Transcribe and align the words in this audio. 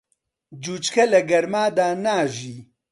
جوچکە 0.63 1.03
لە 1.11 1.19
گەرمادا 1.29 1.87
ناژی. 2.03 2.57